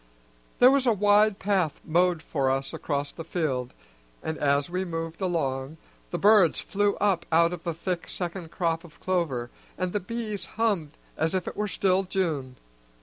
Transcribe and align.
There 0.57 0.71
was 0.71 0.87
a 0.87 0.93
wide 0.93 1.37
path 1.37 1.79
mowed 1.85 2.23
for 2.23 2.49
us 2.49 2.73
across 2.73 3.11
the 3.11 3.23
field, 3.23 3.71
and, 4.23 4.35
as 4.39 4.67
we 4.67 4.83
moved 4.83 5.21
along, 5.21 5.77
the 6.09 6.17
birds 6.17 6.59
flew 6.59 6.95
up 6.95 7.23
out 7.31 7.53
of 7.53 7.63
the 7.63 7.75
thick 7.75 8.09
second 8.09 8.49
crop 8.49 8.83
of 8.83 8.99
clover, 8.99 9.51
and 9.77 9.93
the 9.93 9.99
bees 9.99 10.45
hummed 10.57 10.93
as 11.17 11.35
if 11.35 11.47
it 11.47 11.53
still 11.69 11.99
were 12.01 12.05
June. 12.07 12.55